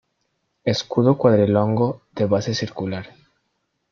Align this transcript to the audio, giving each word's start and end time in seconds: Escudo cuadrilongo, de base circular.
Escudo 0.63 1.15
cuadrilongo, 1.15 2.01
de 2.15 2.25
base 2.25 2.55
circular. 2.55 3.09